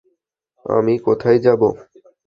[0.65, 1.69] আমি কোথায় যাবো?